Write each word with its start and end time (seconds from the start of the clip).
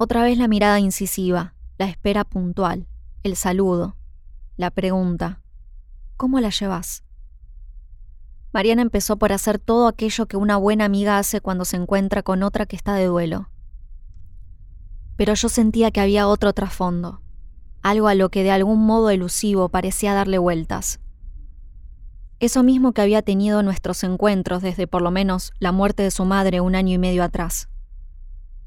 Otra 0.00 0.22
vez 0.22 0.38
la 0.38 0.46
mirada 0.46 0.78
incisiva, 0.78 1.54
la 1.76 1.86
espera 1.86 2.22
puntual, 2.22 2.86
el 3.24 3.34
saludo, 3.34 3.96
la 4.56 4.70
pregunta. 4.70 5.42
¿Cómo 6.16 6.38
la 6.38 6.50
llevas? 6.50 7.02
Mariana 8.52 8.82
empezó 8.82 9.16
por 9.16 9.32
hacer 9.32 9.58
todo 9.58 9.88
aquello 9.88 10.26
que 10.26 10.36
una 10.36 10.56
buena 10.56 10.84
amiga 10.84 11.18
hace 11.18 11.40
cuando 11.40 11.64
se 11.64 11.78
encuentra 11.78 12.22
con 12.22 12.44
otra 12.44 12.64
que 12.64 12.76
está 12.76 12.94
de 12.94 13.06
duelo. 13.06 13.50
Pero 15.16 15.34
yo 15.34 15.48
sentía 15.48 15.90
que 15.90 16.00
había 16.00 16.28
otro 16.28 16.52
trasfondo, 16.52 17.20
algo 17.82 18.06
a 18.06 18.14
lo 18.14 18.28
que 18.28 18.44
de 18.44 18.52
algún 18.52 18.86
modo 18.86 19.10
elusivo 19.10 19.68
parecía 19.68 20.14
darle 20.14 20.38
vueltas. 20.38 21.00
Eso 22.38 22.62
mismo 22.62 22.92
que 22.92 23.02
había 23.02 23.22
tenido 23.22 23.64
nuestros 23.64 24.04
encuentros 24.04 24.62
desde 24.62 24.86
por 24.86 25.02
lo 25.02 25.10
menos 25.10 25.52
la 25.58 25.72
muerte 25.72 26.04
de 26.04 26.12
su 26.12 26.24
madre 26.24 26.60
un 26.60 26.76
año 26.76 26.94
y 26.94 26.98
medio 26.98 27.24
atrás. 27.24 27.68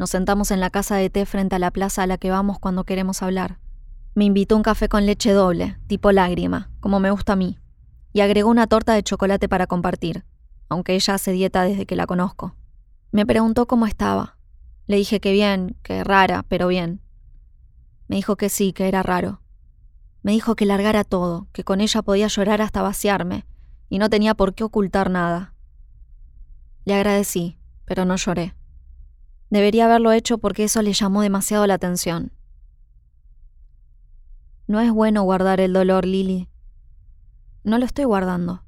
Nos 0.00 0.08
sentamos 0.08 0.50
en 0.50 0.60
la 0.60 0.70
casa 0.70 0.96
de 0.96 1.10
té 1.10 1.26
frente 1.26 1.56
a 1.56 1.58
la 1.58 1.70
plaza 1.70 2.02
a 2.02 2.06
la 2.06 2.16
que 2.16 2.30
vamos 2.30 2.58
cuando 2.58 2.84
queremos 2.84 3.22
hablar. 3.22 3.58
Me 4.14 4.24
invitó 4.24 4.56
un 4.56 4.62
café 4.62 4.88
con 4.88 5.04
leche 5.04 5.30
doble, 5.32 5.76
tipo 5.88 6.10
lágrima, 6.10 6.70
como 6.80 7.00
me 7.00 7.10
gusta 7.10 7.34
a 7.34 7.36
mí, 7.36 7.58
y 8.14 8.22
agregó 8.22 8.48
una 8.48 8.66
torta 8.66 8.94
de 8.94 9.02
chocolate 9.02 9.46
para 9.46 9.66
compartir, 9.66 10.24
aunque 10.70 10.94
ella 10.94 11.12
hace 11.12 11.32
dieta 11.32 11.64
desde 11.64 11.84
que 11.84 11.96
la 11.96 12.06
conozco. 12.06 12.56
Me 13.12 13.26
preguntó 13.26 13.66
cómo 13.66 13.84
estaba. 13.86 14.38
Le 14.86 14.96
dije 14.96 15.20
que 15.20 15.32
bien, 15.32 15.76
que 15.82 16.02
rara, 16.02 16.46
pero 16.48 16.68
bien. 16.68 17.02
Me 18.08 18.16
dijo 18.16 18.36
que 18.36 18.48
sí, 18.48 18.72
que 18.72 18.88
era 18.88 19.02
raro. 19.02 19.42
Me 20.22 20.32
dijo 20.32 20.56
que 20.56 20.64
largara 20.64 21.04
todo, 21.04 21.46
que 21.52 21.62
con 21.62 21.82
ella 21.82 22.00
podía 22.00 22.28
llorar 22.28 22.62
hasta 22.62 22.80
vaciarme, 22.80 23.44
y 23.90 23.98
no 23.98 24.08
tenía 24.08 24.32
por 24.32 24.54
qué 24.54 24.64
ocultar 24.64 25.10
nada. 25.10 25.52
Le 26.86 26.94
agradecí, 26.94 27.58
pero 27.84 28.06
no 28.06 28.16
lloré. 28.16 28.54
Debería 29.50 29.86
haberlo 29.86 30.12
hecho 30.12 30.38
porque 30.38 30.64
eso 30.64 30.80
le 30.80 30.92
llamó 30.92 31.22
demasiado 31.22 31.66
la 31.66 31.74
atención. 31.74 32.32
No 34.68 34.80
es 34.80 34.92
bueno 34.92 35.24
guardar 35.24 35.60
el 35.60 35.72
dolor, 35.72 36.06
Lily. 36.06 36.48
No 37.64 37.78
lo 37.78 37.84
estoy 37.84 38.04
guardando. 38.04 38.62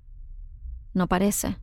No 0.93 1.07
parece. 1.07 1.57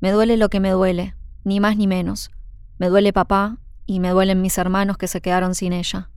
Me 0.00 0.12
duele 0.12 0.36
lo 0.36 0.48
que 0.48 0.60
me 0.60 0.70
duele, 0.70 1.16
ni 1.44 1.58
más 1.58 1.76
ni 1.76 1.88
menos. 1.88 2.30
Me 2.78 2.88
duele 2.88 3.12
papá 3.12 3.58
y 3.84 4.00
me 4.00 4.10
duelen 4.10 4.40
mis 4.40 4.56
hermanos 4.56 4.96
que 4.96 5.08
se 5.08 5.20
quedaron 5.20 5.54
sin 5.56 5.72
ella. 5.72 6.10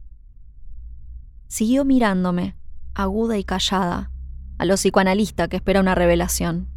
Siguió 1.47 1.83
mirándome, 1.83 2.55
aguda 2.93 3.37
y 3.37 3.43
callada, 3.43 4.11
a 4.59 4.65
los 4.65 4.79
psicoanalista 4.79 5.47
que 5.47 5.57
espera 5.57 5.81
una 5.81 5.95
revelación. 5.95 6.69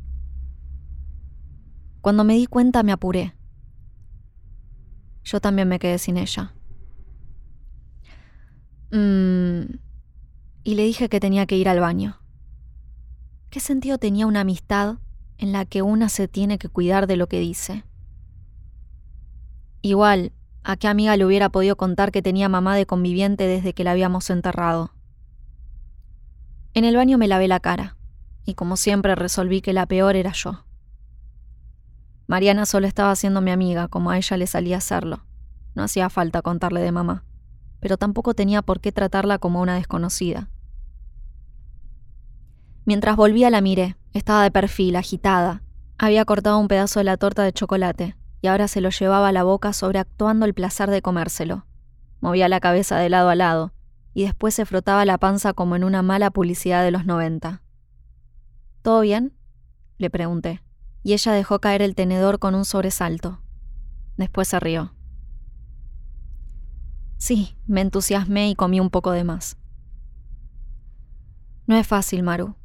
Cuando 2.01 2.25
me 2.25 2.35
di 2.35 2.47
cuenta 2.47 2.83
me 2.83 2.93
apuré. 2.93 3.36
Yo 5.27 5.41
también 5.41 5.67
me 5.67 5.81
quedé 5.81 5.99
sin 5.99 6.19
ella. 6.19 6.55
Mm, 8.93 9.63
y 10.63 10.75
le 10.77 10.85
dije 10.85 11.09
que 11.09 11.19
tenía 11.19 11.47
que 11.47 11.57
ir 11.57 11.69
al 11.69 11.81
baño. 11.81 12.21
¿Qué 13.51 13.59
sentido 13.59 13.99
tenía 13.99 14.29
una 14.29 14.43
amistad 14.43 14.99
en 15.39 15.51
la 15.51 15.65
que 15.65 15.83
una 15.83 16.09
se 16.09 16.29
tiene 16.29 16.59
que 16.59 16.69
cuidar 16.69 17.09
de 17.09 17.17
lo 17.17 17.27
que 17.27 17.41
dice? 17.41 17.83
Igual, 19.83 20.33
¿a 20.63 20.77
qué 20.77 20.87
amiga 20.87 21.17
le 21.17 21.25
hubiera 21.25 21.49
podido 21.49 21.77
contar 21.77 22.13
que 22.13 22.23
tenía 22.23 22.49
mamá 22.49 22.77
de 22.77 22.87
conviviente 22.87 23.49
desde 23.49 23.73
que 23.73 23.83
la 23.83 23.91
habíamos 23.91 24.31
enterrado? 24.31 24.93
En 26.73 26.85
el 26.85 26.95
baño 26.95 27.19
me 27.19 27.27
lavé 27.27 27.49
la 27.49 27.59
cara, 27.59 27.97
y 28.45 28.55
como 28.55 28.77
siempre 28.77 29.17
resolví 29.17 29.61
que 29.61 29.73
la 29.73 29.87
peor 29.87 30.15
era 30.15 30.31
yo. 30.33 30.66
Mariana 32.27 32.67
solo 32.67 32.87
estaba 32.87 33.15
siendo 33.15 33.41
mi 33.41 33.51
amiga, 33.51 33.89
como 33.89 34.11
a 34.11 34.17
ella 34.17 34.37
le 34.37 34.47
salía 34.47 34.79
hacerlo. 34.79 35.25
No 35.75 35.85
hacía 35.85 36.11
falta 36.11 36.43
contarle 36.43 36.81
de 36.81 36.91
mamá, 36.91 37.25
pero 37.81 37.97
tampoco 37.97 38.35
tenía 38.35 38.63
por 38.63 38.81
qué 38.81 38.91
tratarla 38.91 39.39
como 39.39 39.61
una 39.61 39.77
desconocida. 39.77 40.49
Mientras 42.85 43.17
volvía 43.17 43.51
la 43.51 43.61
miré, 43.61 43.97
estaba 44.13 44.43
de 44.43 44.51
perfil, 44.51 44.97
agitada. 44.97 45.63
Había 45.99 46.25
cortado 46.25 46.59
un 46.59 46.69
pedazo 46.69 47.01
de 47.01 47.05
la 47.05 47.17
torta 47.17 47.43
de 47.43 47.53
chocolate, 47.53 48.17
y 48.43 48.49
ahora 48.49 48.69
se 48.69 48.81
lo 48.81 48.91
llevaba 48.91 49.29
a 49.29 49.33
la 49.33 49.43
boca 49.43 49.73
sobreactuando 49.73 50.47
el 50.47 50.55
placer 50.55 50.91
de 50.91 51.03
comérselo. 51.03 51.67
Movía 52.21 52.49
la 52.49 52.61
cabeza 52.61 52.97
de 52.97 53.09
lado 53.09 53.29
a 53.29 53.35
lado, 53.35 53.73
y 54.15 54.25
después 54.25 54.55
se 54.55 54.67
frotaba 54.67 55.05
la 55.05 55.19
panza 55.19 55.53
como 55.53 55.77
en 55.77 55.85
una 55.85 56.03
mala 56.03 56.31
publicidad 56.31 56.83
de 56.83 56.91
los 56.91 57.07
90. 57.07 57.63
¿Todo 58.83 59.01
bien? 59.01 59.33
le 59.99 60.11
pregunté, 60.11 60.63
y 61.07 61.13
ella 61.13 61.31
dejó 61.31 61.61
caer 61.61 61.83
el 61.83 61.95
tenedor 61.95 62.41
con 62.41 62.57
un 62.57 62.65
sobresalto. 62.65 63.39
Después 64.17 64.49
se 64.49 64.59
rió. 64.59 64.93
Sí, 67.17 67.57
me 67.65 67.81
entusiasmé 67.81 68.51
y 68.51 68.57
comí 68.57 68.81
un 68.81 68.91
poco 68.91 69.13
de 69.13 69.23
más. 69.23 69.57
No 71.69 71.77
es 71.77 71.87
fácil, 71.87 72.25
Maru. 72.25 72.57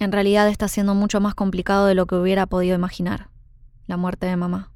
En 0.00 0.10
realidad 0.10 0.48
está 0.48 0.66
siendo 0.66 0.96
mucho 0.96 1.20
más 1.20 1.36
complicado 1.36 1.86
de 1.86 1.94
lo 1.94 2.06
que 2.06 2.16
hubiera 2.16 2.46
podido 2.46 2.74
imaginar. 2.74 3.30
La 3.86 3.96
muerte 3.96 4.26
de 4.26 4.36
mamá. 4.36 4.72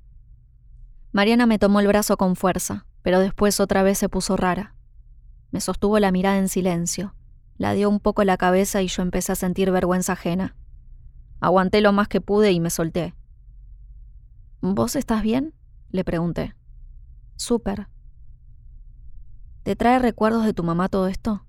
Mariana 1.11 1.47
me 1.47 1.59
tomó 1.59 1.81
el 1.81 1.89
brazo 1.89 2.17
con 2.17 2.37
fuerza, 2.37 2.87
pero 3.03 3.19
después 3.19 3.59
otra 3.59 3.83
vez 3.83 3.99
se 3.99 4.09
puso 4.09 4.37
rara. 4.37 4.77
Me 5.51 5.61
sostuvo 5.61 5.99
la 5.99 6.13
mirada 6.13 6.39
en 6.39 6.49
silencio, 6.49 7.17
la 7.59 7.73
dio 7.73 7.89
un 7.89 7.99
poco 7.99 8.23
la 8.23 8.37
cabeza 8.37 8.83
y 8.83 8.87
yo 8.87 9.03
empecé 9.03 9.33
a 9.33 9.35
sentir 9.35 9.73
vergüenza 9.73 10.13
ajena. 10.13 10.55
Aguanté 11.41 11.81
lo 11.81 11.93
más 11.93 12.09
que 12.09 12.21
pude 12.21 12.53
y 12.53 12.61
me 12.61 12.71
solté. 12.71 13.15
¿Vos 14.61 14.95
estás 14.95 15.23
bien? 15.23 15.55
le 15.91 16.05
pregunté. 16.05 16.55
Súper. 17.37 17.89
¿Te 19.63 19.75
trae 19.75 19.99
recuerdos 19.99 20.45
de 20.45 20.53
tu 20.53 20.63
mamá 20.63 20.89
todo 20.89 21.07
esto? 21.07 21.45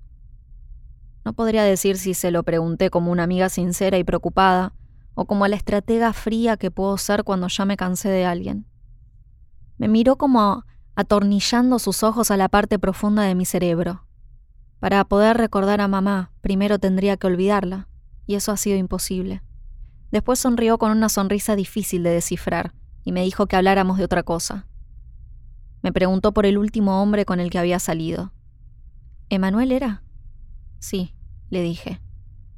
No 1.24 1.34
podría 1.34 1.64
decir 1.64 1.98
si 1.98 2.14
se 2.14 2.32
lo 2.32 2.44
pregunté 2.44 2.90
como 2.90 3.12
una 3.12 3.24
amiga 3.24 3.50
sincera 3.50 3.98
y 3.98 4.04
preocupada, 4.04 4.74
o 5.14 5.26
como 5.26 5.48
la 5.48 5.56
estratega 5.56 6.14
fría 6.14 6.58
que 6.58 6.72
puedo 6.72 6.98
ser 6.98 7.24
cuando 7.24 7.48
ya 7.48 7.66
me 7.66 7.78
cansé 7.78 8.10
de 8.10 8.26
alguien. 8.26 8.66
Me 9.78 9.88
miró 9.88 10.18
como 10.18 10.64
atornillando 10.96 11.80
sus 11.80 12.04
ojos 12.04 12.32
a 12.32 12.38
la 12.38 12.50
parte 12.50 12.80
profunda 12.80 13.24
de 13.24 13.36
mi 13.36 13.46
cerebro. 13.46 14.06
Para 14.80 15.04
poder 15.06 15.38
recordar 15.38 15.82
a 15.82 15.88
mamá, 15.88 16.32
primero 16.42 16.80
tendría 16.80 17.18
que 17.18 17.28
olvidarla, 17.28 17.88
y 18.26 18.36
eso 18.36 18.52
ha 18.52 18.58
sido 18.58 18.78
imposible. 18.78 19.42
Después 20.12 20.40
sonrió 20.40 20.78
con 20.78 20.92
una 20.92 21.10
sonrisa 21.10 21.56
difícil 21.56 22.04
de 22.04 22.12
descifrar, 22.12 22.74
y 23.04 23.12
me 23.12 23.24
dijo 23.24 23.48
que 23.48 23.56
habláramos 23.56 23.98
de 23.98 24.04
otra 24.04 24.24
cosa. 24.24 24.68
Me 25.82 25.92
preguntó 25.92 26.34
por 26.34 26.46
el 26.46 26.58
último 26.58 27.02
hombre 27.02 27.26
con 27.26 27.40
el 27.40 27.50
que 27.50 27.58
había 27.58 27.80
salido. 27.80 28.34
¿Emanuel 29.30 29.72
era? 29.72 30.04
Sí, 30.80 31.16
le 31.50 31.62
dije. 31.64 32.02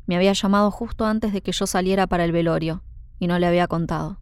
Me 0.05 0.15
había 0.15 0.33
llamado 0.33 0.71
justo 0.71 1.05
antes 1.05 1.31
de 1.31 1.41
que 1.41 1.51
yo 1.51 1.67
saliera 1.67 2.07
para 2.07 2.25
el 2.25 2.31
velorio, 2.31 2.83
y 3.19 3.27
no 3.27 3.39
le 3.39 3.45
había 3.45 3.67
contado. 3.67 4.19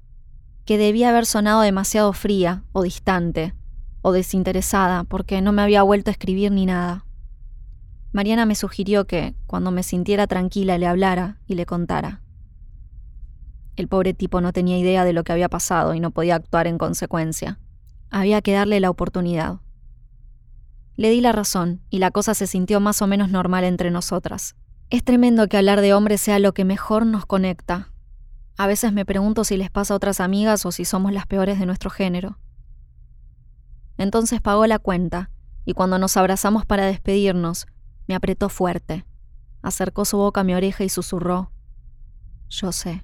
Que 0.66 0.78
debía 0.78 1.10
haber 1.10 1.26
sonado 1.26 1.62
demasiado 1.62 2.14
fría 2.14 2.64
o 2.72 2.84
distante, 2.84 3.56
o 4.02 4.12
desinteresada 4.12 5.04
porque 5.06 5.42
no 5.42 5.52
me 5.54 5.62
había 5.62 5.84
vuelto 5.84 6.10
a 6.10 6.14
escribir 6.14 6.52
ni 6.52 6.66
nada. 6.66 7.06
Mariana 8.12 8.46
me 8.46 8.56
sugirió 8.56 9.08
que, 9.08 9.36
cuando 9.48 9.72
me 9.72 9.84
sintiera 9.84 10.28
tranquila, 10.28 10.78
le 10.78 10.86
hablara 10.86 11.40
y 11.48 11.56
le 11.56 11.66
contara. 11.66 12.22
El 13.82 13.88
pobre 13.88 14.14
tipo 14.14 14.42
no 14.42 14.54
tenía 14.54 14.78
idea 14.78 15.04
de 15.04 15.12
lo 15.12 15.24
que 15.24 15.32
había 15.32 15.50
pasado 15.50 15.96
y 15.96 16.00
no 16.00 16.12
podía 16.12 16.36
actuar 16.36 16.68
en 16.68 16.78
consecuencia. 16.78 17.58
Había 18.12 18.44
que 18.44 18.54
darle 18.54 18.80
la 18.80 18.92
oportunidad. 18.92 19.60
Le 20.98 21.10
di 21.10 21.20
la 21.20 21.32
razón 21.32 21.82
y 21.90 21.98
la 21.98 22.12
cosa 22.12 22.36
se 22.36 22.46
sintió 22.46 22.80
más 22.80 23.02
o 23.02 23.08
menos 23.08 23.32
normal 23.32 23.64
entre 23.64 23.90
nosotras. 23.90 24.56
Es 24.92 25.04
tremendo 25.04 25.48
que 25.48 25.58
hablar 25.58 25.82
de 25.82 25.96
hombres 25.96 26.22
sea 26.22 26.38
lo 26.38 26.54
que 26.54 26.64
mejor 26.64 27.08
nos 27.08 27.26
conecta. 27.26 27.92
A 28.56 28.68
veces 28.68 28.94
me 28.94 29.04
pregunto 29.04 29.44
si 29.44 29.58
les 29.58 29.72
pasa 29.72 29.96
a 29.96 29.98
otras 29.98 30.20
amigas 30.20 30.64
o 30.68 30.72
si 30.72 30.86
somos 30.86 31.12
las 31.12 31.26
peores 31.26 31.58
de 31.58 31.66
nuestro 31.66 31.90
género. 31.90 32.38
Entonces 33.98 34.42
pagó 34.42 34.68
la 34.68 34.78
cuenta, 34.78 35.32
y 35.66 35.74
cuando 35.74 35.98
nos 35.98 36.18
abrazamos 36.18 36.68
para 36.68 36.86
despedirnos, 36.86 37.66
me 38.06 38.14
apretó 38.14 38.48
fuerte. 38.48 39.08
Acercó 39.64 40.06
su 40.06 40.18
boca 40.18 40.42
a 40.42 40.44
mi 40.44 40.54
oreja 40.54 40.84
y 40.84 40.90
susurró, 40.90 41.52
Yo 42.48 42.72
sé. 42.72 43.04